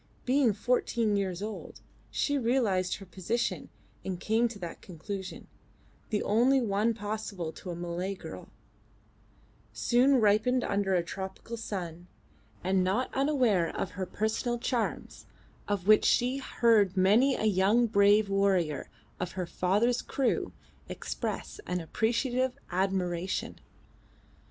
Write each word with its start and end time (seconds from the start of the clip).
Being 0.25 0.53
fourteen 0.53 1.15
years 1.15 1.43
old, 1.43 1.79
she 2.09 2.35
realised 2.35 2.95
her 2.95 3.05
position 3.05 3.69
and 4.03 4.19
came 4.19 4.47
to 4.47 4.57
that 4.57 4.81
conclusion, 4.81 5.45
the 6.09 6.23
only 6.23 6.59
one 6.59 6.95
possible 6.95 7.51
to 7.51 7.69
a 7.69 7.75
Malay 7.75 8.15
girl, 8.15 8.49
soon 9.73 10.19
ripened 10.19 10.63
under 10.63 10.95
a 10.95 11.03
tropical 11.03 11.55
sun, 11.55 12.07
and 12.63 12.83
not 12.83 13.13
unaware 13.13 13.69
of 13.77 13.91
her 13.91 14.07
personal 14.07 14.57
charms, 14.57 15.27
of 15.67 15.85
which 15.85 16.05
she 16.05 16.37
heard 16.39 16.97
many 16.97 17.35
a 17.35 17.45
young 17.45 17.85
brave 17.85 18.27
warrior 18.27 18.89
of 19.19 19.33
her 19.33 19.45
father's 19.45 20.01
crew 20.01 20.51
express 20.89 21.59
an 21.67 21.79
appreciative 21.79 22.57
admiration. 22.71 23.59